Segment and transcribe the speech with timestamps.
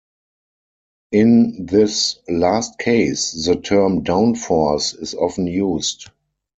[1.11, 6.09] In this last case, the term downforce is often used.